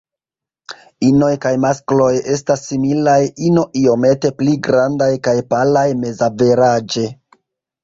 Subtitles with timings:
[1.09, 2.07] Inoj kaj maskloj
[2.37, 3.19] estas similaj,
[3.51, 7.09] ino iomete pli grandaj kaj palaj mezaveraĝe.